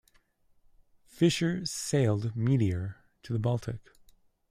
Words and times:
Fisher 1.05 1.63
sailed 1.63 2.35
"Meteor" 2.35 3.05
to 3.21 3.33
the 3.33 3.37
Baltic. 3.37 3.77